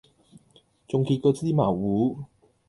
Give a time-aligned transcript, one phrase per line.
[0.87, 2.25] 重杰過芝麻糊